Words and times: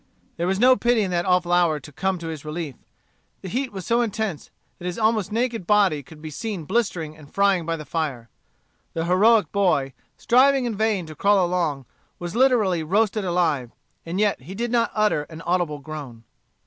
There 0.37 0.47
was 0.47 0.57
no 0.59 0.75
pity 0.75 1.03
in 1.03 1.11
that 1.11 1.27
awful 1.27 1.51
hour 1.51 1.79
to 1.79 1.91
come 1.91 2.17
to 2.17 2.29
his 2.29 2.43
relief. 2.43 2.73
The 3.43 3.47
heat 3.49 3.71
was 3.71 3.85
so 3.85 4.01
intense 4.01 4.49
that 4.79 4.85
his 4.87 4.97
almost 4.97 5.31
naked 5.31 5.67
body 5.67 6.01
could 6.01 6.23
be 6.23 6.31
seen 6.31 6.63
blistering 6.65 7.15
and 7.15 7.31
frying 7.31 7.67
by 7.67 7.75
the 7.77 7.85
fire. 7.85 8.27
The 8.95 9.05
heroic 9.05 9.51
boy, 9.51 9.93
striving 10.17 10.65
in 10.65 10.75
vain 10.75 11.05
to 11.05 11.13
crawl 11.13 11.45
along, 11.45 11.85
was 12.17 12.35
literally 12.35 12.81
roasted 12.81 13.25
alive; 13.25 13.73
and 14.03 14.19
yet 14.19 14.41
he 14.41 14.55
did 14.55 14.71
not 14.71 14.89
utter 14.95 15.21
an 15.29 15.41
audible 15.43 15.77
groan. 15.77 16.23